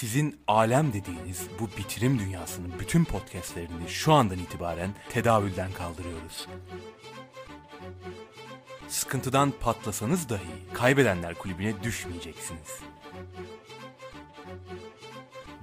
[0.00, 6.46] Sizin alem dediğiniz bu bitirim dünyasının bütün podcastlerini şu andan itibaren tedavülden kaldırıyoruz.
[8.88, 12.80] Sıkıntıdan patlasanız dahi kaybedenler kulübüne düşmeyeceksiniz.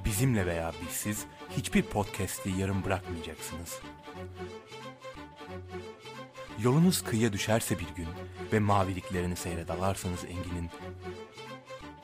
[0.05, 1.25] Bizimle veya bizsiz
[1.57, 3.79] hiçbir podcast'i yarım bırakmayacaksınız.
[6.59, 8.07] Yolunuz kıyıya düşerse bir gün
[8.53, 10.69] ve maviliklerini seyre dalarsanız Engin'in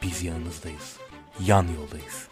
[0.02, 1.09] biz yanınızdayız.
[1.46, 2.28] Yan yoldayız.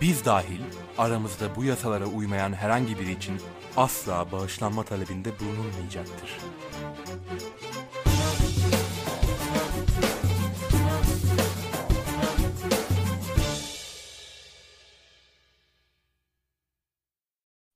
[0.00, 0.60] Biz dahil
[0.98, 3.40] aramızda bu yasalara uymayan herhangi biri için
[3.76, 6.38] asla bağışlanma talebinde bulunulmayacaktır.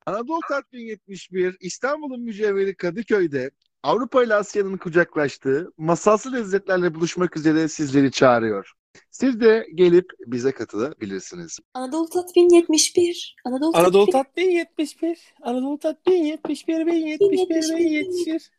[0.05, 3.51] Anadolu Tatmin 71, İstanbul'un mücevheri Kadıköy'de
[3.83, 8.73] Avrupa ile Asya'nın kucaklaştığı masalsı lezzetlerle buluşmak üzere sizleri çağırıyor.
[9.09, 11.59] Siz de gelip bize katılabilirsiniz.
[11.73, 13.35] Anadolu Tatmin 71.
[13.45, 14.23] Anadolu, Anadolu Tatmin.
[14.23, 15.33] Tatmin 71.
[15.41, 18.49] Anadolu Tatmin 71 bin 71 bin 70.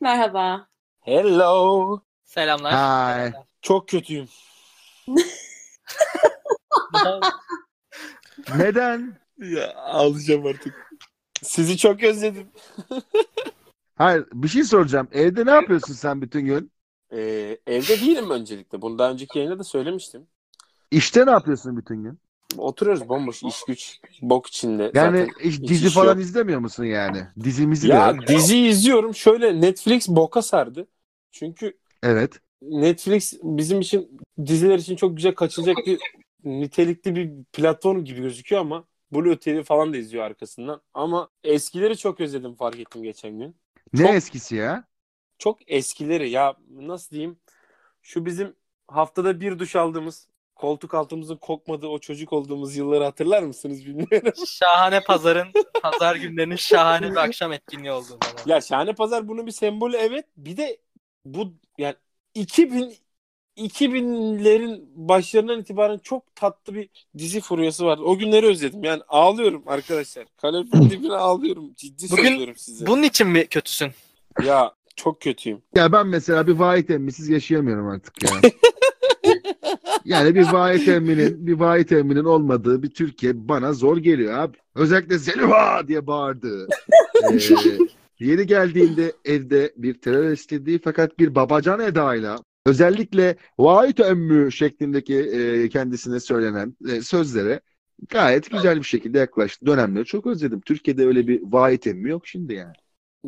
[0.00, 0.68] Merhaba.
[1.00, 2.00] Hello.
[2.24, 2.72] Selamlar.
[2.72, 3.32] Hi.
[3.62, 4.28] Çok kötüyüm.
[8.56, 9.18] Neden?
[9.38, 10.90] Ya ağlayacağım artık.
[11.42, 12.48] Sizi çok özledim.
[13.94, 15.08] Hayır, bir şey soracağım.
[15.12, 16.70] Evde ne yapıyorsun sen bütün gün?
[17.12, 18.82] Ee, evde değilim öncelikle.
[18.82, 20.26] Bunu daha önceki yayında da söylemiştim.
[20.90, 22.18] İşte ne yapıyorsun bütün gün?
[22.58, 24.82] Oturuyoruz bomboş iş güç bok içinde.
[24.94, 26.20] Yani Zaten hiç hiç dizi iş falan yok.
[26.20, 27.26] izlemiyor musun yani?
[27.44, 28.28] Dizimizi de Ya yok.
[28.28, 29.14] dizi izliyorum.
[29.14, 30.86] Şöyle Netflix boka sardı.
[31.32, 32.40] Çünkü Evet.
[32.62, 35.98] Netflix bizim için diziler için çok güzel kaçılacak bir
[36.44, 40.80] nitelikli bir platform gibi gözüküyor ama Blue TV falan da izliyor arkasından.
[40.94, 43.56] Ama eskileri çok özledim fark ettim geçen gün.
[43.92, 44.84] Ne Çok- eskisi ya?
[45.38, 47.38] Çok eskileri ya nasıl diyeyim
[48.02, 48.56] şu bizim
[48.88, 54.32] haftada bir duş aldığımız koltuk altımızın kokmadığı o çocuk olduğumuz yılları hatırlar mısınız bilmiyorum.
[54.46, 55.48] Şahane pazarın,
[55.82, 58.20] pazar günlerinin şahane bir akşam etkinliği olduğu zaman.
[58.46, 60.26] ya Şahane Pazar bunun bir sembolü evet.
[60.36, 60.78] Bir de
[61.24, 61.94] bu yani
[62.34, 62.94] 2000
[63.56, 66.88] 2000'lerin başlarından itibaren çok tatlı bir
[67.18, 68.02] dizi furyası vardı.
[68.02, 68.84] O günleri özledim.
[68.84, 70.26] Yani ağlıyorum arkadaşlar.
[70.36, 71.74] Kaloriferin dibine ağlıyorum.
[71.76, 72.86] Ciddi Bugün söylüyorum size.
[72.86, 73.90] Bunun için mi kötüsün?
[74.44, 75.62] Ya çok kötüyüm.
[75.76, 78.30] Ya ben mesela bir vahit emmisiz yaşayamıyorum artık ya.
[80.04, 84.56] yani bir vahit emminin, bir vahit emminin olmadığı bir Türkiye bana zor geliyor abi.
[84.74, 86.68] Özellikle Zeliha diye bağırdığı.
[87.32, 87.38] Ee,
[88.18, 95.68] yeni geldiğinde evde bir terör estirdiği fakat bir babacan edayla özellikle vahit emmü şeklindeki e,
[95.68, 97.60] kendisine söylenen e, sözlere
[98.08, 99.66] gayet güzel bir şekilde yaklaştı.
[99.66, 100.60] Dönemleri çok özledim.
[100.60, 102.74] Türkiye'de öyle bir vahit emmi yok şimdi yani.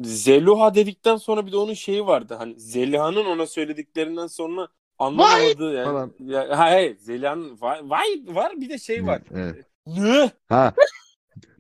[0.05, 2.35] Zeluha dedikten sonra bir de onun şeyi vardı.
[2.39, 5.85] Hani Zeliha'nın ona söylediklerinden sonra anlamadığı yani.
[5.85, 6.13] falan.
[6.21, 9.23] Ya, hayır Zeliha'nın vay, vay var bir de şey var.
[9.35, 9.57] Evet.
[9.87, 10.31] Ne?
[10.49, 10.75] Ha.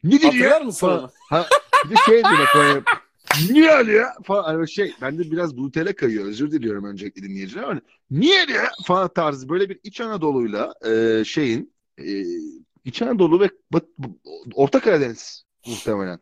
[0.05, 0.33] Ne diyor?
[0.33, 1.11] Hatırlar mısın?
[1.29, 1.47] Ha,
[1.85, 2.23] bir de şey
[2.55, 2.83] böyle
[3.37, 4.15] niye öyle ya?
[4.25, 6.27] Falan hani şey ben de biraz brutale kayıyor.
[6.27, 7.81] Özür diliyorum öncelikle dinleyiciler ama
[8.11, 8.69] niye öyle ya?
[8.85, 10.75] falan tarzı böyle bir İç Anadolu'yla
[11.21, 12.05] e, şeyin e,
[12.85, 13.89] İç Anadolu ve Bat-
[14.55, 16.19] Orta Karadeniz muhtemelen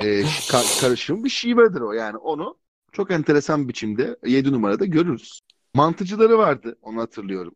[0.00, 2.58] e, ka- karışım bir şivedir o yani onu
[2.92, 5.40] çok enteresan biçimde 7 numarada görürüz.
[5.74, 7.54] Mantıcıları vardı onu hatırlıyorum.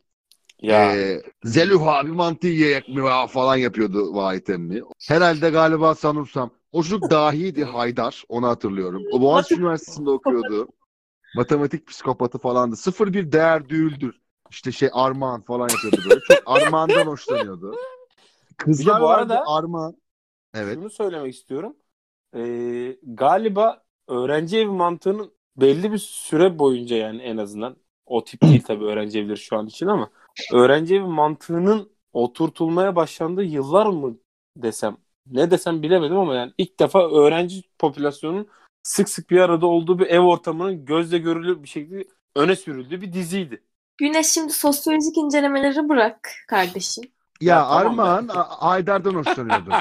[0.62, 4.82] Ya Ee, Zeliha abi mantı yiyerek mi falan yapıyordu Vahit emmi.
[5.08, 6.50] Herhalde galiba sanırsam.
[6.76, 8.24] O çocuk dahiydi Haydar.
[8.28, 9.02] Onu hatırlıyorum.
[9.12, 10.68] O Boğaziçi Üniversitesi'nde okuyordu.
[11.36, 12.76] Matematik psikopatı falandı.
[12.76, 14.20] Sıfır bir değer düğüldür.
[14.50, 16.20] İşte şey Armağan falan yapıyordu böyle.
[16.28, 17.76] Çok Armağan'dan hoşlanıyordu.
[18.56, 19.96] Kızlar Bir de bu vardı arada- Armağan.
[20.54, 20.74] Evet.
[20.74, 21.76] şunu söylemek istiyorum.
[22.36, 27.76] Ee, galiba öğrenci evi mantığının belli bir süre boyunca yani en azından
[28.06, 30.10] o tip değil tabii öğrenci evleri şu an için ama
[30.52, 34.18] öğrenci evi mantığının oturtulmaya başlandığı yıllar mı
[34.56, 34.96] desem
[35.30, 38.48] ne desem bilemedim ama yani ilk defa öğrenci popülasyonunun
[38.82, 42.04] sık sık bir arada olduğu bir ev ortamının gözle görülür bir şekilde
[42.36, 43.62] öne sürüldüğü bir diziydi.
[43.98, 47.04] Güneş şimdi sosyolojik incelemeleri bırak kardeşim.
[47.40, 48.32] Ya, Ya tamam Armağan be.
[48.32, 49.70] A- Haydar'dan hoşlanıyordu.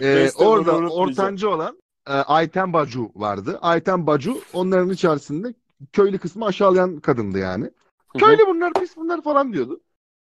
[0.00, 3.58] Ee, orada ortancı olan e, Ayten Bacu vardı.
[3.62, 5.54] Ayten Bacu onların içerisinde
[5.92, 7.70] köylü kısmı aşağılayan kadındı yani.
[8.18, 9.80] Köylü bunlar pis bunlar falan diyordu.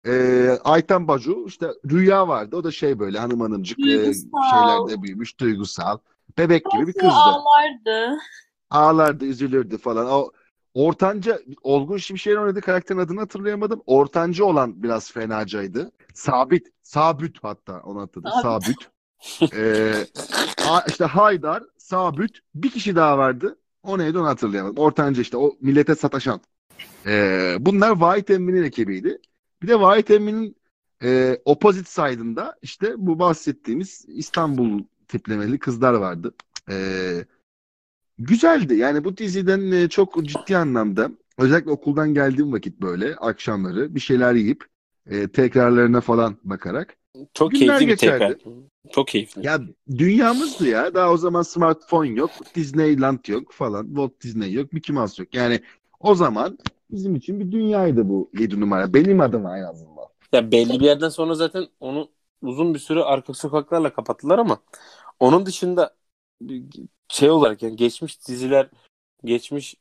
[0.06, 2.56] Ee, Ayten Bacu işte Rüya vardı.
[2.56, 3.82] O da şey böyle hanım hanımcık e,
[4.52, 5.98] şeylerde büyümüş duygusal.
[6.38, 7.08] Bebek gibi bir kızdı.
[7.08, 8.18] ağlardı.
[8.70, 10.06] Ağlardı, üzülürdü falan.
[10.10, 10.30] O
[10.74, 13.82] ortanca Olgun Şimşek'in oynadığı karakterin adını hatırlayamadım.
[13.86, 15.90] Ortancı olan biraz fenacaydı.
[16.14, 18.40] Sabit, Sabit hatta onu hatırladım.
[18.42, 18.76] Sabit.
[19.20, 19.54] Sabit.
[19.54, 19.92] Ee,
[20.88, 23.58] işte Haydar, Sabit, bir kişi daha vardı.
[23.82, 24.78] O neydi onu hatırlayamadım.
[24.78, 26.40] Ortanca işte o millete sataşan.
[27.06, 29.18] Ee, bunlar Vahit Emmi'nin ekibiydi.
[29.64, 30.56] Bir de Vahit Emin'in
[31.02, 36.34] e, opposite side'ında işte bu bahsettiğimiz İstanbul tiplemeli kızlar vardı.
[36.70, 36.76] E,
[38.18, 38.74] güzeldi.
[38.76, 44.34] Yani bu diziden e, çok ciddi anlamda özellikle okuldan geldiğim vakit böyle akşamları bir şeyler
[44.34, 44.64] yiyip
[45.06, 46.96] e, tekrarlarına falan bakarak
[47.34, 48.38] Çok Günler keyifli bir geçerdi.
[48.38, 48.52] tekrar.
[48.92, 49.46] Çok keyifli.
[49.46, 49.60] ya
[49.98, 50.94] dünyamızdı ya.
[50.94, 55.34] Daha o zaman smartphone yok, Disneyland yok falan, Walt Disney yok, Mickey Mouse yok.
[55.34, 55.60] Yani
[56.00, 56.58] o zaman
[56.90, 58.94] bizim için bir dünyaydı bu 7 numara.
[58.94, 60.04] Benim adıma en azından.
[60.32, 62.08] Ya belli bir yerden sonra zaten onu
[62.42, 64.58] uzun bir süre arka sokaklarla kapattılar ama
[65.20, 65.96] onun dışında
[67.08, 68.68] şey olarak yani geçmiş diziler,
[69.24, 69.74] geçmiş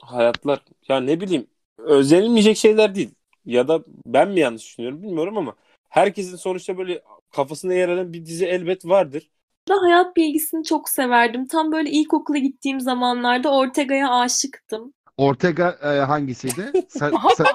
[0.00, 1.46] hayatlar ya ne bileyim
[1.78, 3.10] özenilmeyecek şeyler değil.
[3.46, 5.54] Ya da ben mi yanlış düşünüyorum bilmiyorum ama
[5.88, 9.30] herkesin sonuçta böyle kafasına yer alan bir dizi elbet vardır.
[9.68, 11.46] da hayat bilgisini çok severdim.
[11.46, 14.94] Tam böyle ilkokula gittiğim zamanlarda Ortega'ya aşıktım.
[15.16, 16.60] Ortega e, hangisiydi?
[16.88, 17.54] Sa- sa-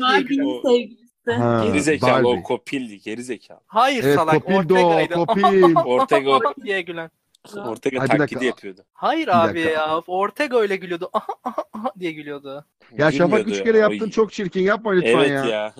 [0.00, 1.02] Barbie'nin O- sevgilisi.
[1.26, 2.40] Ha, Geri zekalı Barbie.
[2.40, 3.60] o kopildi geri zekalı.
[3.66, 5.14] Hayır Evet, salak Kopil'di o, Ortega'ydı.
[5.14, 5.76] Kopil.
[5.86, 7.10] Ortega o- diye gülen.
[7.56, 8.44] Ortega Ay, bir taklidi dakika.
[8.44, 8.84] yapıyordu.
[8.92, 9.70] Hayır Bir abi dakika.
[9.70, 10.00] ya.
[10.06, 11.10] Ortega öyle gülüyordu.
[11.12, 12.64] Aha, aha, aha diye gülüyordu.
[12.98, 13.64] Ya Şafak Gülmüyordu üç ya.
[13.64, 15.44] kere O- yaptın çok çirkin yapma lütfen Evet ya.
[15.44, 15.74] ya.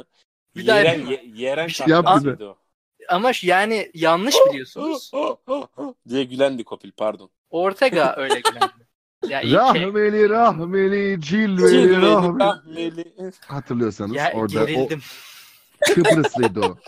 [0.57, 1.13] Bir daha Yeren, yapayım mı?
[1.13, 2.57] ye- yeren Bir şey taklidiydi o.
[3.09, 5.11] Ama yani yanlış biliyorsunuz.
[6.09, 7.31] diye gülendi Kopil pardon.
[7.51, 8.82] Ortega öyle gülendi.
[9.29, 12.39] Ya ilk şey, Rahmeli rahmeli cilveli Cilveli, rahmeli.
[12.41, 13.33] rahmeli.
[13.47, 15.03] Hatırlıyorsanız ya orada gerildim.
[15.91, 16.79] o Kıbrıslıydı o.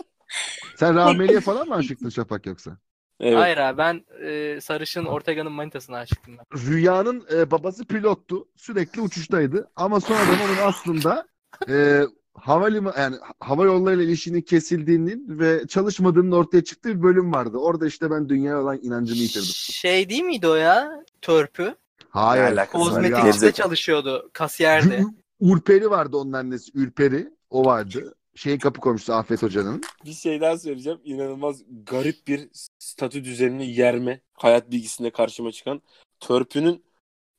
[0.75, 2.77] Sen rahmeliye falan mı aşıktın Şafak yoksa?
[3.19, 3.37] Evet.
[3.37, 6.59] Hayır abi ben e, sarışın Ortega'nın manitasına aşıktım ben.
[6.67, 8.47] Rüya'nın e, babası pilottu.
[8.55, 9.71] Sürekli uçuştaydı.
[9.75, 11.27] Ama sonradan onun aslında
[11.69, 12.01] e,
[12.33, 17.57] havalimanı yani hava yollarıyla ilişkinin kesildiğinin ve çalışmadığının ortaya çıktığı bir bölüm vardı.
[17.57, 19.47] Orada işte ben dünyaya olan inancımı yitirdim.
[19.53, 21.03] Şey değil miydi o ya?
[21.21, 21.75] Törpü.
[22.15, 22.65] Hayır.
[22.71, 24.29] Kozmetikçide çalışıyordu.
[24.33, 25.05] Kasiyerdi.
[25.41, 26.71] Ürperi vardı onun annesi.
[26.73, 27.29] Ürperi.
[27.49, 28.15] O vardı.
[28.35, 29.81] Şeyin kapı komşusu Afet Hoca'nın.
[30.05, 30.99] Bir şey daha söyleyeceğim.
[31.03, 35.81] İnanılmaz garip bir statü düzenini yerme hayat bilgisinde karşıma çıkan.
[36.19, 36.85] Törpünün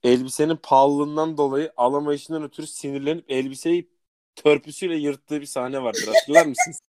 [0.03, 3.91] elbisenin pahalılığından dolayı alamayışından ötürü sinirlenip elbiseyi
[4.35, 6.07] törpüsüyle yırttığı bir sahne vardır.
[6.07, 6.79] Hatırlar mısınız?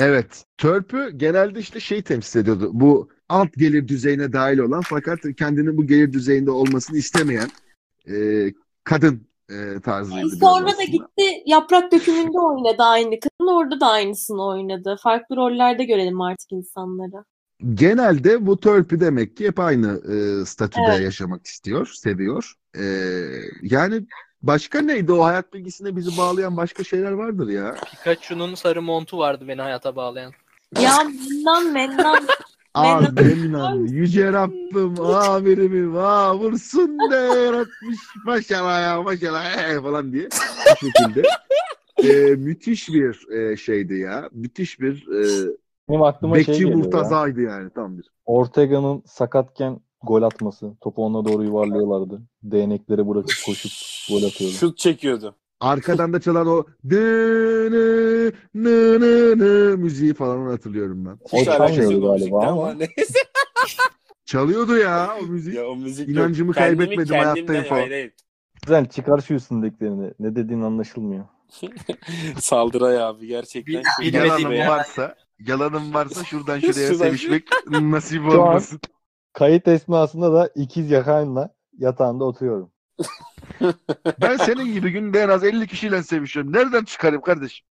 [0.00, 0.44] Evet.
[0.58, 2.70] Törpü genelde işte şey temsil ediyordu.
[2.72, 7.48] Bu alt gelir düzeyine dahil olan fakat kendini bu gelir düzeyinde olmasını istemeyen
[8.08, 8.14] e,
[8.84, 10.36] kadın e, tarzıydı.
[10.40, 13.46] Sonra da gitti yaprak dökümünde oynadı aynı kadın.
[13.46, 14.96] Orada da aynısını oynadı.
[15.02, 17.24] Farklı rollerde görelim artık insanları.
[17.74, 21.00] Genelde bu törpü demek ki hep aynı e, statüde Evet.
[21.00, 22.52] yaşamak istiyor, seviyor.
[22.78, 22.84] E,
[23.62, 24.06] yani
[24.42, 27.76] başka neydi o hayat bilgisine bizi bağlayan başka şeyler vardır ya.
[27.90, 30.32] Pikachu'nun sarı montu vardı beni hayata bağlayan.
[30.80, 32.26] Ya mennan mennan.
[32.74, 40.28] Ah Ben- yüce Rabbim amirimi va vursun de yaratmış maşallah ya maşallah eh, falan diye
[40.82, 41.22] bu şekilde.
[42.02, 44.28] E, müthiş bir e, şeydi ya.
[44.32, 45.48] Müthiş bir e,
[45.88, 47.52] Benim aklıma şey bekçi geliyor ya.
[47.52, 48.10] yani tam bir.
[48.24, 50.72] Ortega'nın sakatken gol atması.
[50.80, 52.22] Topu ona doğru yuvarlıyorlardı.
[52.42, 53.72] Değnekleri bırakıp koşup
[54.08, 54.54] gol atıyordu.
[54.54, 55.34] Şut çekiyordu.
[55.62, 57.70] Arkadan da çalan o nı
[58.54, 61.18] nı nı nı müziği falan hatırlıyorum ben.
[61.32, 62.74] O çalmıyordu yok galiba ama.
[64.24, 65.54] Çalıyordu ya o müzik.
[65.54, 66.16] ya o müzik yok.
[66.16, 67.80] İnancımı Kendimi kaybetmedim, hayattayım falan.
[67.80, 68.12] Hayır, hayır.
[68.62, 70.12] Güzel çıkar şu üstündekilerini.
[70.20, 71.24] Ne dediğin anlaşılmıyor.
[72.38, 73.82] Saldıray abi gerçekten.
[74.00, 74.70] Bilmediğim Yalanım ya.
[74.70, 78.80] varsa, yalanım varsa şuradan şuraya sevişmek nasip olmasın.
[79.32, 82.70] Kayıt esnasında da ikiz yakayla yatağında oturuyorum.
[84.20, 86.52] Ben senin gibi günde en az 50 kişiyle sevişiyorum.
[86.52, 87.66] Nereden çıkarayım kardeşim?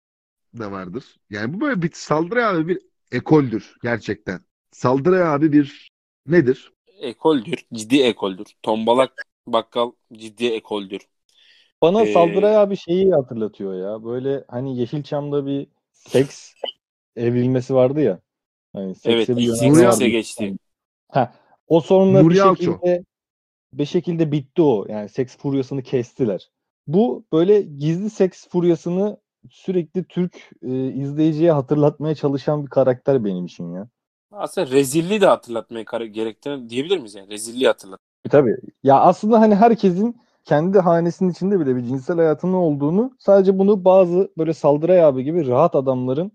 [0.58, 1.16] Da vardır.
[1.30, 2.78] Yani bu böyle bir Saldıray abi bir
[3.12, 4.40] ekoldür gerçekten.
[4.70, 5.90] Saldıray abi bir
[6.26, 6.73] nedir?
[7.00, 7.66] Ekoldür.
[7.75, 8.46] Ciddi ekoldür.
[8.62, 11.00] Tombalak bakkal ciddi ekoldür.
[11.82, 14.04] Bana Ee, Saldıray abi şeyi hatırlatıyor ya.
[14.04, 16.52] Böyle hani Yeşilçam'da bir seks
[17.16, 18.20] evrilmesi vardı ya.
[18.73, 19.87] Hani sekse Evet bir ilk.
[19.87, 20.56] X'e geçti.
[21.08, 21.35] Ha,
[21.68, 22.80] o sonra Nuri bir Alço.
[23.78, 24.87] Bir şekilde bitti o.
[24.88, 26.50] Yani seks furyasını kestiler.
[26.87, 29.16] Bu böyle gizli seks furyasını
[29.50, 33.88] sürekli Türk e, izleyiciye hatırlatmaya çalışan bir karakter benim için ya.
[34.30, 37.30] Aslında rezilliği de hatırlatmaya gerektiren diyebilir miyiz yani?
[37.30, 38.00] Rezilliği hatırlat.
[38.25, 38.56] E, Tabii.
[38.83, 44.33] Ya aslında hani herkesin kendi hanesinin içinde bile bir cinsel hayatının olduğunu sadece bunu bazı
[44.38, 46.33] böyle Saldıray abi gibi rahat adamların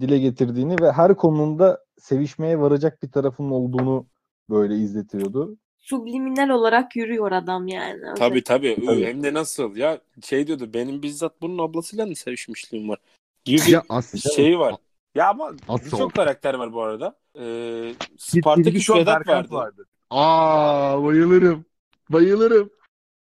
[0.00, 4.06] dile getirdiğini ve her konuda sevişmeye varacak bir tarafının olduğunu
[4.50, 5.56] böyle izletiyordu.
[5.82, 8.02] Subliminal olarak yürüyor adam yani.
[8.18, 8.78] Tabii tabii.
[8.86, 9.04] Tabii.
[9.06, 12.98] Hem de nasıl ya şey diyordu benim bizzat bunun ablasıyla mı sevişmişliğim var
[13.44, 14.74] gibi bir Ya as şey var.
[15.14, 15.52] Ya ama
[15.84, 17.18] birçok karakter var bu arada.
[17.36, 19.86] Ee, Bir- Spartaküs Tribüşon Vedat Berkant vardı.
[20.10, 21.64] Aa bayılırım.
[22.10, 22.70] Bayılırım.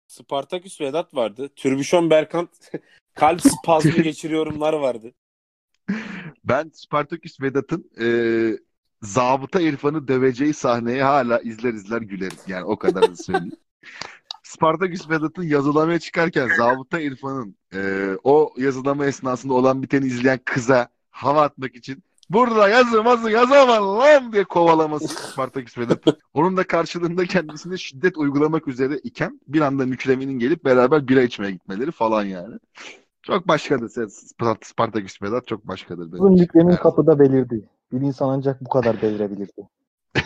[0.08, 1.50] Spartaküs Vedat vardı.
[1.56, 2.50] Türbüşon Berkant
[3.16, 5.14] kalp spazmı geçiriyorumlar vardı.
[6.44, 8.06] Ben Spartaküs Vedat'ın e,
[9.02, 12.38] zabıta İrfan'ı döveceği sahneyi hala izler izler gülerim.
[12.48, 13.56] Yani o kadar da söyleyeyim.
[14.44, 21.42] Spartaküs Vedat'ın yazılamaya çıkarken zabıta İrfan'ın e, o yazılama esnasında olan biteni izleyen kıza hava
[21.42, 26.18] atmak için burada yazılması yazamam lan diye kovalaması Spartaküs Vedat'ın.
[26.34, 31.52] Onun da karşılığında kendisine şiddet uygulamak üzere iken bir anda Mükremin'in gelip beraber bira içmeye
[31.52, 32.56] gitmeleri falan yani.
[33.24, 33.90] Çok başkadır.
[33.90, 36.12] Spart- Spartaküs Vedat çok başkadır.
[36.56, 36.76] benim Yani.
[36.76, 37.70] kapıda belirdi.
[37.92, 39.70] Bir insan ancak bu kadar belirebilirdi.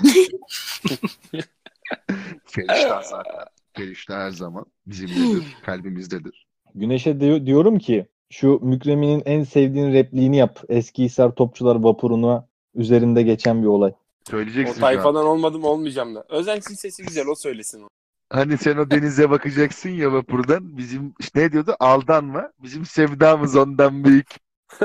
[2.45, 3.45] Feriştah zaten.
[3.73, 6.47] Feriştah her zaman bizimledir, kalbimizdedir.
[6.75, 10.59] Güneş'e di- diyorum ki şu Mükremin'in en sevdiğin repliğini yap.
[10.69, 13.91] Eskihisar Topçular Vapuru'na üzerinde geçen bir olay.
[13.91, 14.79] O Söyleyeceksin an.
[14.81, 16.25] tayfadan olmadım olmayacağım da.
[16.29, 17.87] Özenç'in sesi güzel o söylesin.
[18.29, 20.77] Hani sen o denize bakacaksın ya vapurdan.
[20.77, 21.75] Bizim işte ne diyordu?
[21.79, 22.51] Aldanma.
[22.63, 24.27] Bizim sevdamız ondan büyük.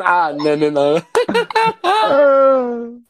[0.04, 1.02] Aa ne ne ne.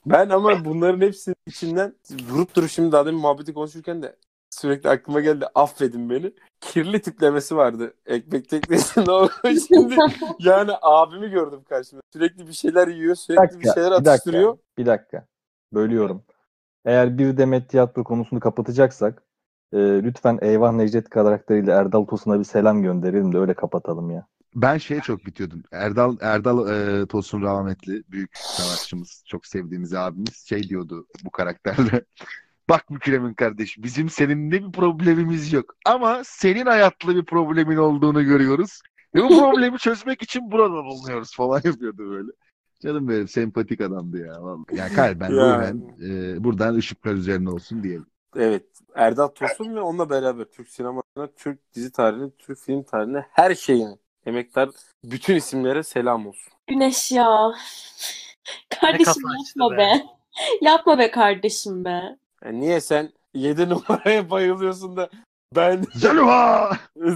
[0.07, 1.95] Ben ama bunların hepsinin içinden
[2.31, 4.16] vurup durup şimdi daha demin muhabbeti konuşurken de
[4.50, 5.47] sürekli aklıma geldi.
[5.54, 6.33] Affedin beni.
[6.61, 7.95] Kirli tiplemesi vardı.
[8.07, 9.28] Ekmek teknesinde o
[9.69, 9.95] şimdi
[10.38, 12.02] yani abimi gördüm karşımda.
[12.12, 14.59] Sürekli bir şeyler yiyor, Bir sürekli dakika, bir şeyler bir dakika, atıştırıyor.
[14.78, 15.26] bir dakika.
[15.75, 16.23] Bölüyorum.
[16.85, 19.23] Eğer bir demet tiyatro konusunu kapatacaksak
[19.73, 24.26] e, lütfen Eyvah Necdet karakteriyle Erdal Tosun'a bir selam gönderelim de öyle kapatalım ya.
[24.54, 25.62] Ben şeye çok bitiyordum.
[25.73, 26.68] Erdal Erdal
[27.02, 32.04] e, Tosun rahmetli büyük sanatçımız, çok sevdiğimiz abimiz şey diyordu bu karakterle.
[32.68, 35.75] Bak Mükremin kardeş, bizim seninle bir problemimiz yok.
[35.87, 38.80] Ama senin hayatlı bir problemin olduğunu görüyoruz.
[39.14, 42.30] Ve bu problemi çözmek için burada bulunuyoruz falan yapıyordu böyle.
[42.82, 44.42] Canım benim sempatik adamdı ya.
[44.42, 44.64] vallahi.
[44.76, 45.58] Yani kalben, Ya.
[45.58, 48.06] ruhen e, buradan ışıklar üzerine olsun diyelim.
[48.37, 48.66] Evet.
[48.94, 53.96] Erdal Tosun ve onunla beraber Türk sinemasına, Türk dizi tarihine, Türk film tarihine her şeyine
[54.26, 54.69] emektar
[55.04, 56.52] bütün isimlere selam olsun.
[56.66, 57.52] Güneş ya.
[58.81, 59.76] Kardeşim yapma be.
[59.76, 60.04] be.
[60.61, 62.16] Yapma be kardeşim be.
[62.45, 65.09] Yani niye sen 7 numaraya bayılıyorsun da
[65.57, 66.78] ben Zalüha!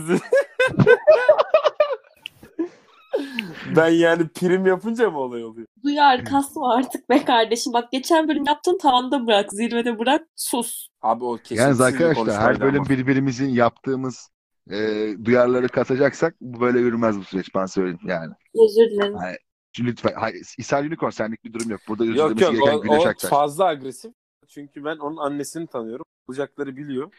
[3.76, 5.66] ben yani prim yapınca mı olay oluyor?
[5.84, 7.72] Duyar kasma artık be kardeşim.
[7.72, 9.52] Bak geçen bölüm yaptın tavanda bırak.
[9.52, 10.26] Zirvede bırak.
[10.36, 10.88] Sus.
[11.02, 12.88] Abi o kesin bir arkadaşlar her bölüm ama.
[12.88, 14.30] birbirimizin yaptığımız
[14.70, 18.34] e, duyarları katacaksak bu böyle yürümez bu süreç ben söyleyeyim yani.
[18.54, 19.16] Özür dilerim.
[19.80, 20.12] Lütfen.
[20.16, 21.80] Hayır, İshal Unicorn senlik bir durum yok.
[21.88, 23.30] Burada özür Yok yok gereken o, Güneş o Aktaş.
[23.30, 24.12] fazla agresif.
[24.48, 26.04] Çünkü ben onun annesini tanıyorum.
[26.28, 27.12] Olacakları biliyor.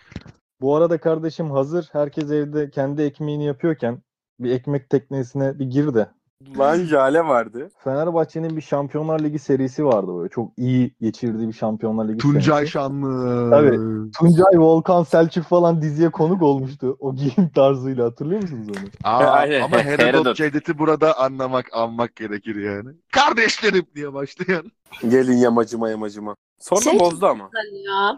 [0.61, 4.01] Bu arada kardeşim hazır herkes evde kendi ekmeğini yapıyorken
[4.39, 6.09] bir ekmek teknesine bir gir de.
[6.57, 7.69] Lan Jale vardı.
[7.83, 10.29] Fenerbahçe'nin bir Şampiyonlar Ligi serisi vardı böyle.
[10.29, 12.71] Çok iyi geçirdiği bir Şampiyonlar Ligi Tuncay senesi.
[12.71, 13.49] Şanlı.
[13.49, 13.77] Tabii.
[14.19, 16.97] Tuncay, Volkan, Selçuk falan diziye konuk olmuştu.
[16.99, 18.89] O giyim tarzıyla hatırlıyor musunuz onu?
[19.13, 19.61] Aa, Aynen.
[19.61, 20.35] ama Herodot Herodot.
[20.37, 22.89] Cevdet'i burada anlamak, anmak gerekir yani.
[23.11, 24.71] Kardeşlerim diye başlayan.
[25.09, 26.35] Gelin yamacıma yamacıma.
[26.59, 27.49] Sonra Şey- bozdu ama.
[27.53, 28.17] Güzel ya.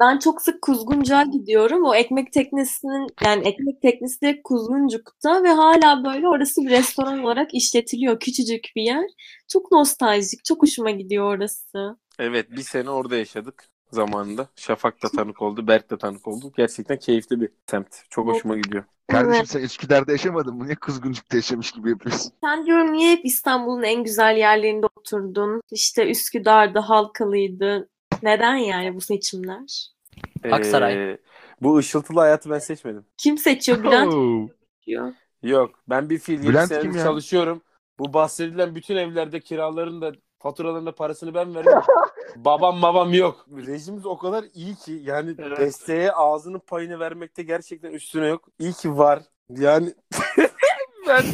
[0.00, 1.84] Ben çok sık Kuzguncuğa gidiyorum.
[1.84, 7.54] O ekmek teknesinin yani ekmek teknesi de Kuzguncuk'ta ve hala böyle orası bir restoran olarak
[7.54, 8.20] işletiliyor.
[8.20, 9.04] Küçücük bir yer.
[9.48, 10.44] Çok nostaljik.
[10.44, 11.96] Çok hoşuma gidiyor orası.
[12.18, 14.48] Evet bir sene orada yaşadık zamanında.
[14.56, 15.66] Şafak da tanık oldu.
[15.66, 16.52] Berk de tanık oldu.
[16.56, 17.88] Gerçekten keyifli bir semt.
[18.10, 18.84] Çok hoşuma gidiyor.
[19.08, 19.48] Kardeşim Evet.
[19.50, 20.64] sen Üsküdar'da yaşamadın mı?
[20.64, 22.32] Niye Kuzguncuk'ta yaşamış gibi yapıyorsun?
[22.44, 25.60] Sen diyorum niye hep İstanbul'un en güzel yerlerinde oturdun?
[25.70, 27.88] İşte Üsküdar'da Halkalı'ydı.
[28.24, 29.88] Neden yani bu seçimler?
[30.50, 31.10] Aksaray.
[31.12, 31.18] Ee,
[31.60, 33.04] bu ışıltılı hayatı ben seçmedim.
[33.16, 33.84] Kim seçiyor?
[33.84, 34.50] Bülent.
[35.42, 37.04] Yok ben bir fiil 7 Bülent senedir kim ya?
[37.04, 37.62] çalışıyorum.
[37.98, 41.82] Bu bahsedilen bütün evlerde kiraların da faturaların da parasını ben veriyorum.
[42.36, 43.46] babam babam yok.
[43.66, 45.58] Rejimiz o kadar iyi ki yani Evet.
[45.58, 48.48] desteğe ağzının payını vermekte gerçekten üstüne yok.
[48.58, 49.22] İyi ki var.
[49.50, 49.94] Yani
[51.08, 51.24] ben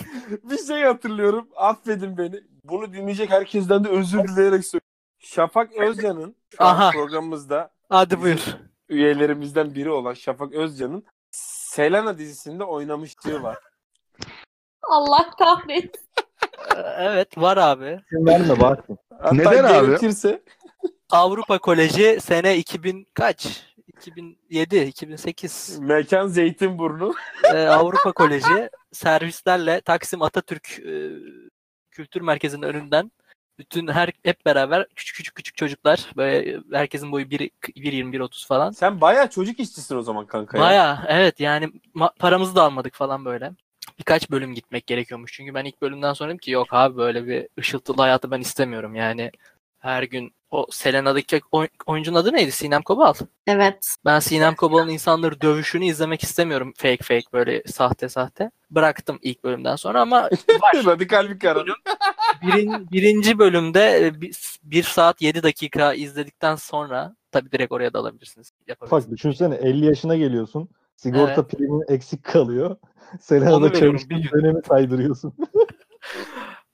[0.45, 1.49] bir şey hatırlıyorum.
[1.57, 2.41] Affedin beni.
[2.65, 4.90] Bunu dinleyecek herkesten de özür dileyerek söylüyorum.
[5.21, 6.91] Şafak Özcan'ın Aha.
[6.91, 8.47] programımızda Hadi buyur.
[8.89, 13.59] üyelerimizden biri olan Şafak Özcan'ın Selena dizisinde oynamışlığı var.
[14.83, 16.09] Allah kahretsin.
[16.77, 18.01] Ee, Evet var abi.
[18.13, 18.55] İsim verme.
[19.21, 19.87] Hatta Neden abi?
[19.87, 20.43] gerekirse
[21.11, 23.67] Avrupa Koleji sene 2000 kaç?
[23.87, 25.79] 2007, 2008.
[25.81, 27.15] mekan Zeytinburnu.
[27.55, 31.11] Ee, Avrupa Koleji servislerle Taksim Atatürk e,
[31.91, 33.11] Kültür Merkezi'nin önünden
[33.61, 38.71] bütün her hep beraber küçük küçük küçük çocuklar böyle herkesin boyu 1 1.20 1.30 falan.
[38.71, 40.65] Sen bayağı çocuk işçisin o zaman kanka ya.
[40.65, 41.71] Baya evet yani
[42.19, 43.53] paramızı da almadık falan böyle.
[43.99, 45.33] Birkaç bölüm gitmek gerekiyormuş.
[45.33, 48.95] Çünkü ben ilk bölümden sonra dedim ki yok abi böyle bir ışıltılı hayatı ben istemiyorum.
[48.95, 49.31] Yani
[49.79, 52.51] her gün O Selena'daki oy- oyuncunun adı neydi?
[52.53, 53.15] Sinem Kobal.
[53.47, 53.95] Evet.
[54.05, 56.73] Ben Sinem Kobal'ın insanları dövüşünü izlemek istemiyorum.
[56.77, 58.51] Fake fake böyle sahte sahte.
[58.71, 60.23] Bıraktım ilk bölümden sonra ama
[60.63, 60.85] var.
[60.87, 61.69] Radikal bir karar.
[62.43, 67.99] Birin, birinci bölümde e, bir, bir saat 7 dakika izledikten sonra tabii direkt oraya da
[67.99, 68.53] alabilirsiniz.
[68.91, 70.69] Bak düşünsene 50 yaşına geliyorsun.
[70.97, 71.51] Sigorta Evet.
[71.51, 72.77] primin eksik kalıyor.
[73.21, 75.35] Selena'da çalıştığın dönemi saydırıyorsun.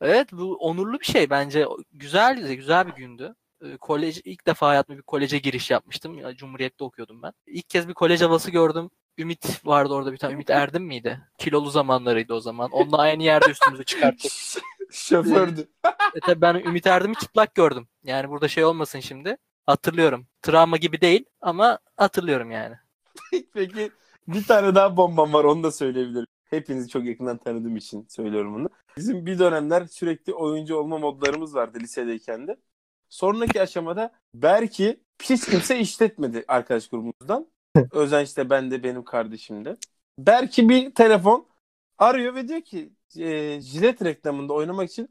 [0.00, 1.66] Evet bu onurlu bir şey bence.
[1.92, 3.34] Güzeldi, güzel bir gündü.
[3.64, 6.18] Ee, Kolej, ilk defa hayatımda bir koleje giriş yapmıştım.
[6.18, 7.32] Ya, Cumhuriyet'te okuyordum ben.
[7.46, 8.90] İlk kez bir kolej havası gördüm.
[9.18, 10.34] Ümit vardı orada bir tane.
[10.34, 11.20] Ümit Erdem miydi?
[11.38, 12.70] Kilolu zamanlarıydı o zaman.
[12.70, 14.32] Onunla aynı yerde üstümüzü çıkarttık.
[14.90, 15.68] Şofördü.
[16.14, 17.88] E tabii ben Ümit Erdem'i çıplak gördüm.
[18.04, 19.36] Yani burada şey olmasın şimdi.
[19.66, 20.26] Hatırlıyorum.
[20.42, 22.74] Travma gibi değil ama hatırlıyorum yani.
[23.54, 23.90] Peki
[24.28, 26.26] bir tane daha bombam var onu da söyleyebilirim.
[26.44, 28.68] Hepinizi çok yakından tanıdığım için söylüyorum bunu.
[28.96, 32.56] Bizim bir dönemler sürekli oyuncu olma modlarımız vardı lisedeyken de.
[33.08, 37.46] Sonraki aşamada Berk'i hiç kimse işletmedi arkadaş grubumuzdan.
[37.92, 39.76] Özen işte ben de benim kardeşim de.
[40.18, 41.46] Berk'i bir telefon
[41.98, 45.08] arıyor ve diyor ki e, jilet reklamında oynamak için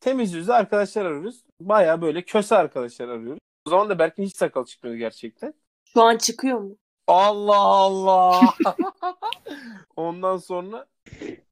[0.00, 1.44] temiz yüzlü arkadaşlar arıyoruz.
[1.60, 3.38] Baya böyle köse arkadaşlar arıyoruz.
[3.66, 5.54] O zaman da Berk'in hiç sakal çıkmıyordu gerçekten.
[5.84, 6.76] Şu an çıkıyor mu?
[7.06, 8.54] Allah Allah.
[9.96, 10.86] Ondan sonra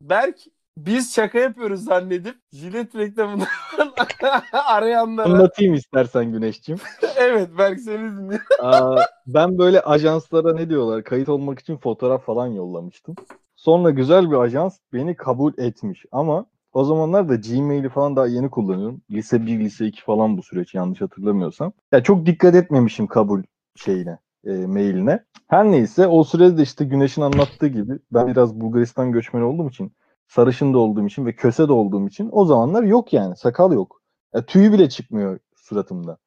[0.01, 0.39] Berk
[0.87, 3.49] biz şaka yapıyoruz zannedip jilet reklamından
[4.53, 6.81] arayanlara Anlatayım istersen Güneş'ciğim.
[7.17, 8.39] evet Berk seni.
[8.63, 11.05] Aa, ben böyle ajanslara ne diyorlar?
[11.05, 13.15] Kayıt olmak için fotoğraf falan yollamıştım.
[13.57, 18.51] Sonra güzel bir ajans beni kabul etmiş ama o zamanlar da Gmail'i falan daha yeni
[18.51, 19.03] kullanıyorum.
[19.11, 21.73] Lise 1, lise 2 falan bu süreç yanlış hatırlamıyorsam.
[21.93, 23.43] Ya çok dikkat etmemişim kabul
[23.77, 25.25] şeyine, e, mailine.
[25.47, 29.93] Her neyse o sürede de işte Güneş'in anlattığı gibi ben biraz Bulgaristan göçmeni olduğum için,
[30.29, 34.03] sarışın da olduğum için ve köse de olduğum için o zamanlar yok yani sakal yok.
[34.35, 36.19] Ya, tüyü bile çıkmıyor suratımda.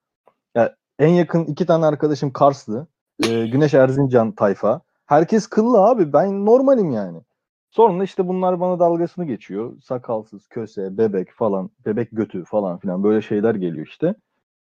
[0.55, 2.87] Ya, en yakın iki tane arkadaşım Karslı.
[3.27, 4.81] e, Güneş Erzincan tayfa.
[5.05, 6.13] Herkes kıllı abi.
[6.13, 7.21] Ben normalim yani.
[7.71, 9.81] Sonra işte bunlar bana dalgasını geçiyor.
[9.81, 14.15] Sakalsız, köse, bebek falan, bebek götü falan filan böyle şeyler geliyor işte.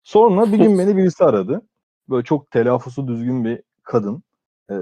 [0.03, 1.63] Sonra bir gün beni birisi aradı.
[2.11, 4.23] Böyle çok telaffuzu düzgün bir kadın.
[4.71, 4.75] Ee,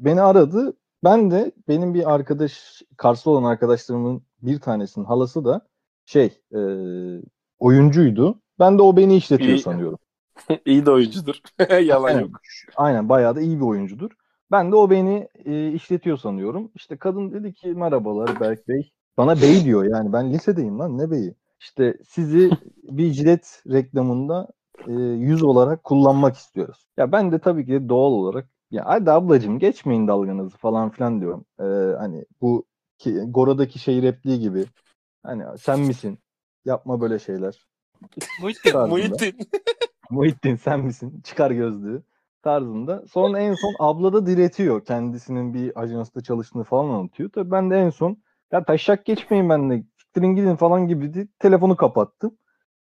[0.00, 0.72] beni aradı.
[1.04, 5.66] Ben de benim bir arkadaş, Karslı olan arkadaşlarımın bir tanesinin halası da
[6.04, 6.60] şey e,
[7.58, 8.40] oyuncuydu.
[8.58, 9.58] Ben de o beni işletiyor İyi.
[9.58, 9.98] sanıyorum.
[10.66, 11.40] İyi de oyuncudur.
[11.82, 12.20] Yalan Aynen.
[12.20, 12.30] yok.
[12.76, 14.10] Aynen bayağı da iyi bir oyuncudur.
[14.50, 16.70] Ben de o beni e, işletiyor sanıyorum.
[16.74, 18.92] İşte kadın dedi ki merhabalar Berk Bey.
[19.16, 21.34] Bana bey diyor yani ben lisedeyim lan ne beyi.
[21.60, 22.50] İşte sizi
[22.82, 24.48] bir jilet reklamında
[24.86, 26.86] e, yüz olarak kullanmak istiyoruz.
[26.96, 31.44] Ya ben de tabii ki doğal olarak ya hadi ablacığım geçmeyin dalganızı falan filan diyorum.
[31.60, 31.64] E,
[31.98, 32.64] hani bu
[32.98, 34.64] ki, Gora'daki şey repliği gibi.
[35.22, 36.18] Hani sen misin?
[36.64, 37.66] Yapma böyle şeyler.
[38.40, 38.72] Muhittin.
[38.88, 39.36] Muhittin.
[40.10, 41.20] Muhittin sen misin?
[41.24, 42.02] Çıkar gözlüğü
[42.42, 43.04] tarzında.
[43.10, 44.84] Sonra en son abla da diretiyor.
[44.84, 47.30] Kendisinin bir ajansta çalıştığını falan anlatıyor.
[47.30, 49.84] Tabii ben de en son ya taşak geçmeyin benimle.
[49.98, 52.38] Siktirin gidin falan gibi de telefonu kapattım.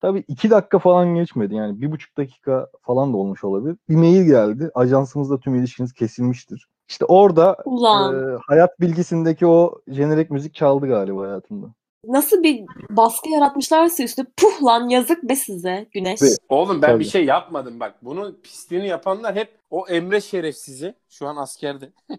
[0.00, 1.54] Tabii iki dakika falan geçmedi.
[1.54, 3.76] Yani bir buçuk dakika falan da olmuş olabilir.
[3.88, 4.70] Bir mail geldi.
[4.74, 6.66] Ajansımızda tüm ilişkiniz kesilmiştir.
[6.88, 8.14] İşte orada Ulan.
[8.34, 11.66] e, hayat bilgisindeki o jenerik müzik çaldı galiba hayatımda.
[12.04, 16.22] Nasıl bir baskı yaratmışlarsa üstüne puh lan yazık be size Güneş.
[16.22, 17.00] Ve- Oğlum ben Tabii.
[17.00, 17.94] bir şey yapmadım bak.
[18.02, 20.94] Bunun pisliğini yapanlar hep o Emre şerefsizi.
[21.08, 21.92] Şu an askerde.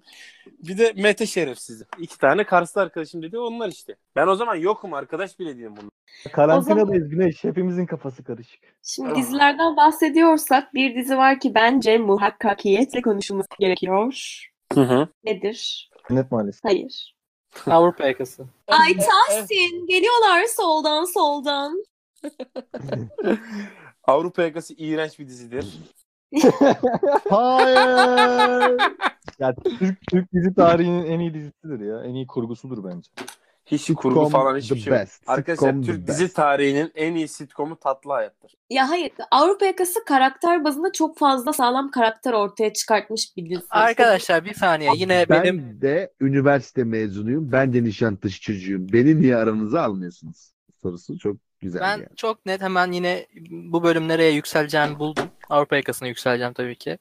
[0.68, 1.86] bir de Mete şerefsizi.
[2.00, 3.96] İki tane Karslı arkadaşım dedi onlar işte.
[4.16, 5.92] Ben o zaman yokum arkadaş bile değilim bunun.
[6.32, 7.44] Karantinadayız Güneş.
[7.44, 8.60] Hepimizin kafası karışık.
[8.84, 14.42] Şimdi dizilerden bahsediyorsak bir dizi var ki bence muhakkakiyetle konuşulması gerekiyor.
[14.74, 15.08] Hı hı.
[15.24, 15.90] Nedir?
[16.10, 16.64] Net maalesef.
[16.64, 17.16] Hayır.
[17.68, 18.46] Avrupa yakası.
[18.68, 21.84] Ay Tahsin geliyorlar soldan soldan.
[24.04, 25.78] Avrupa Yakası iğrenç bir dizidir.
[27.30, 28.82] Hayır.
[29.40, 32.04] Ya Türk, Türk dizi tarihinin en iyi dizisidir ya.
[32.04, 33.12] En iyi kurgusudur bence.
[33.72, 35.08] Hiç Sitcom kurgu falan hiçbir şey yok.
[35.28, 36.36] Arkadaşlar Sitcom Türk dizi best.
[36.36, 38.54] tarihinin en iyi sitcomu Tatlı Hayat'tır.
[38.70, 43.66] Ya hayır Avrupa yakası karakter bazında çok fazla sağlam karakter ortaya çıkartmış bir dizi.
[43.70, 47.52] Arkadaşlar bir saniye yine ben benim de üniversite mezunuyum.
[47.52, 48.88] Ben de Nişantaşı çocuğuyum.
[48.94, 50.52] Beni niye aranıza almıyorsunuz?
[50.82, 52.08] Sorusu çok güzel ben yani.
[52.16, 55.26] çok net hemen yine bu bölüm nereye yükseleceğimi buldum.
[55.50, 56.98] Avrupa yakasına yükseleceğim tabii ki.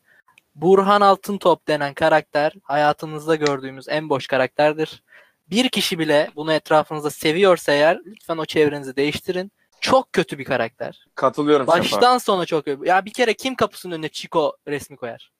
[0.54, 5.02] Burhan Altıntop denen karakter hayatınızda gördüğümüz en boş karakterdir.
[5.50, 9.52] Bir kişi bile bunu etrafınızda seviyorsa eğer lütfen o çevrenizi değiştirin.
[9.80, 11.06] Çok kötü bir karakter.
[11.14, 11.66] Katılıyorum.
[11.66, 12.86] Baştan sona çok kötü.
[12.88, 15.32] Ya bir kere kim kapısının önüne Chico resmi koyar?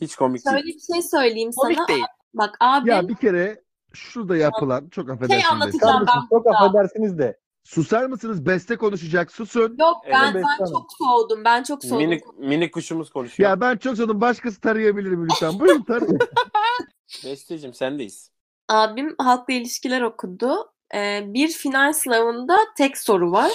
[0.00, 0.76] Hiç komik Şöyle değil.
[0.88, 1.88] bir şey söyleyeyim Komik sana.
[1.88, 2.04] değil.
[2.34, 5.80] Bak abim Ya bir kere şurada yapılan çok Şey de- anlatacağım.
[6.06, 8.46] Kardeşim ben çok affedersiniz de Susar mısınız?
[8.46, 9.32] Beste konuşacak.
[9.32, 9.76] Susun.
[9.80, 10.44] Yok ben, Evet.
[10.60, 11.44] ben çok soğudum.
[11.44, 11.98] Ben çok soğudum.
[11.98, 13.50] Minik, minik kuşumuz konuşuyor.
[13.50, 15.60] Ya ben çok sanırım başkası tarayabilir mi lütfen?
[15.60, 16.18] Buyurun tarayın.
[17.24, 18.30] Besteciğim sendeyiz.
[18.68, 20.70] Abim halkla ilişkiler okudu.
[20.94, 23.52] Ee, bir final sınavında tek soru var.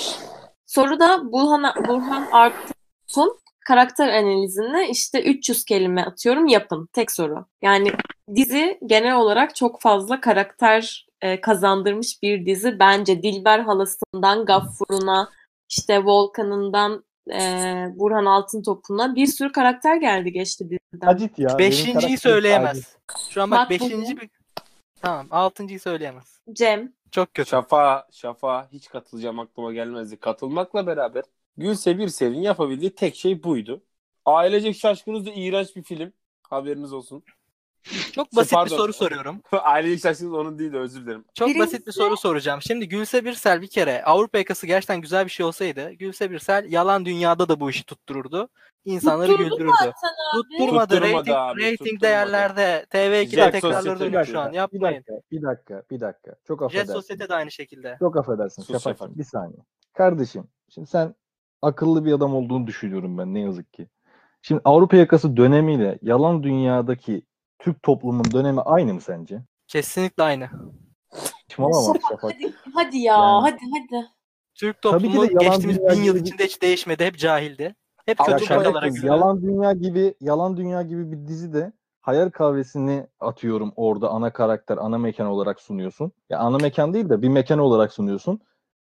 [0.65, 6.89] Soruda Burhan, Burhan Artuk'un karakter analizini işte 300 kelime atıyorum yapın.
[6.93, 7.45] Tek soru.
[7.61, 7.91] Yani
[8.35, 12.79] dizi genel olarak çok fazla karakter e, kazandırmış bir dizi.
[12.79, 15.29] Bence Dilber halasından Gaffur'una
[15.69, 17.41] işte Volkan'ından e,
[17.95, 21.07] Burhan Altıntop'una bir sürü karakter geldi geçti diziden.
[21.07, 21.57] Acit ya.
[21.59, 22.95] Beşinciyi söyleyemez.
[23.29, 24.29] Şu an bak Bak beşinci bir...
[25.01, 26.41] Tamam altıncıyı söyleyemez.
[26.53, 26.93] Cem.
[27.11, 27.49] Çok kötü.
[27.49, 30.17] Şafa, Şafa hiç katılacağım aklıma gelmezdi.
[30.17, 31.23] Katılmakla beraber
[31.57, 33.83] Gülse Birsel'in yapabildiği tek şey buydu.
[34.25, 36.13] Ailecek Şaşkınız da iğrenç bir film.
[36.49, 37.23] Haberiniz olsun.
[38.11, 38.71] Çok basit Pardon.
[38.71, 39.41] bir soru soruyorum.
[39.63, 41.25] Ailecek Şaşkınız onun değil de özür dilerim.
[41.33, 42.61] Çok Birincisi- basit bir soru soracağım.
[42.61, 47.05] Şimdi Gülse Birsel bir kere Avrupa yakası gerçekten güzel bir şey olsaydı Gülse Birsel yalan
[47.05, 48.49] dünyada da bu işi tuttururdu.
[48.85, 49.71] İnsanları Tutturdu güldürürdü.
[50.33, 50.47] Tutturmadı.
[50.57, 52.01] Tutturmadı rating, abi, rating tutturmadı.
[52.01, 54.51] değerlerde TV2'de Jet tekrarları Society dönüyor şu an.
[54.51, 54.95] bir Yapmayın.
[54.95, 56.35] dakika, bir dakika, bir dakika.
[56.47, 56.93] Çok Jet affedersin.
[56.93, 57.95] Society de aynı şekilde.
[57.99, 58.61] Çok affedersin.
[58.61, 59.17] Sus Şafak.
[59.17, 59.59] bir saniye.
[59.93, 61.15] Kardeşim, şimdi sen
[61.61, 63.87] akıllı bir adam olduğunu düşünüyorum ben ne yazık ki.
[64.41, 67.21] Şimdi Avrupa yakası dönemiyle yalan dünyadaki
[67.59, 69.41] Türk toplumun dönemi aynı mı sence?
[69.67, 70.49] Kesinlikle aynı.
[71.13, 72.23] Saçmalama Şafak, Şafak.
[72.35, 74.05] Hadi, hadi ya Yani- hadi hadi.
[74.55, 77.05] Türk Tabii ki de toplumu yalan geçtiğimiz dünya bin yıl gibi- içinde hiç değişmedi.
[77.05, 77.75] Hep cahildi.
[78.05, 79.15] Hep Ya kötü kardeşim, görüyor.
[79.15, 84.97] yalan dünya gibi yalan dünya gibi bir dizide hayal kahvesini atıyorum orada ana karakter, ana
[84.97, 86.11] mekan olarak sunuyorsun.
[86.29, 88.39] Ya ana mekan değil de bir mekan olarak sunuyorsun.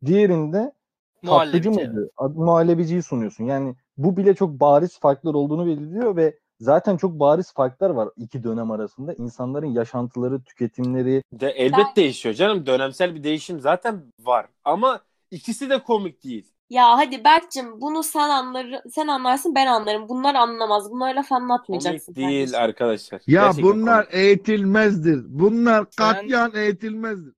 [0.06, 1.68] Diğerinde tatlıcı Muhallebici.
[1.70, 2.11] mıydı?
[2.16, 3.44] Ad- Muhallebiciyi sunuyorsun.
[3.44, 8.44] Yani bu bile çok bariz farklar olduğunu belirliyor ve zaten çok bariz farklar var iki
[8.44, 9.12] dönem arasında.
[9.14, 11.23] İnsanların yaşantıları, tüketimleri.
[11.33, 12.66] De elbet Ben- değişiyor canım.
[12.66, 14.46] Dönemsel bir değişim zaten var.
[14.64, 16.46] Ama ikisi de komik değil.
[16.70, 20.09] Ya hadi Berk'cim bunu sen anlar sen anlarsın ben anlarım.
[20.09, 20.90] Bunlar anlamaz.
[20.90, 22.14] Bunlara laf anlatmayacaksın.
[22.14, 22.61] Komik değil kardeşim.
[22.64, 23.20] arkadaşlar.
[23.27, 24.14] Ya Gerçekten bunlar komik.
[24.14, 25.25] eğitilmezdir.
[25.29, 27.33] Bunlar Sen- katliam eğitilmezdir.